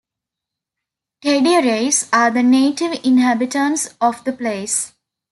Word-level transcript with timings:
Tedurays 1.21 2.09
are 2.11 2.31
the 2.31 2.41
native 2.41 2.93
inhabitants 3.05 3.93
of 4.01 4.23
the 4.23 4.33
place. 4.33 4.93